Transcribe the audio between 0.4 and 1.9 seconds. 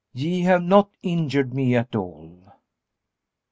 have not injured me